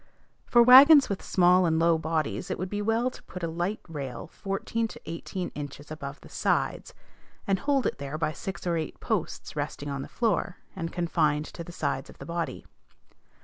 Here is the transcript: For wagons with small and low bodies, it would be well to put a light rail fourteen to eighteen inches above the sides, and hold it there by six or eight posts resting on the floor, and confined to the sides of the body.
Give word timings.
For 0.47 0.63
wagons 0.63 1.09
with 1.09 1.21
small 1.21 1.67
and 1.67 1.77
low 1.77 1.99
bodies, 1.99 2.49
it 2.49 2.57
would 2.57 2.71
be 2.71 2.81
well 2.81 3.11
to 3.11 3.21
put 3.21 3.43
a 3.43 3.47
light 3.47 3.81
rail 3.87 4.25
fourteen 4.33 4.87
to 4.87 5.01
eighteen 5.05 5.49
inches 5.49 5.91
above 5.91 6.21
the 6.21 6.27
sides, 6.27 6.95
and 7.45 7.59
hold 7.59 7.85
it 7.85 7.99
there 7.99 8.17
by 8.17 8.31
six 8.31 8.65
or 8.65 8.77
eight 8.77 8.99
posts 8.99 9.55
resting 9.55 9.91
on 9.91 10.01
the 10.01 10.07
floor, 10.09 10.57
and 10.75 10.91
confined 10.91 11.45
to 11.53 11.63
the 11.63 11.71
sides 11.71 12.09
of 12.09 12.17
the 12.17 12.25
body. 12.25 12.65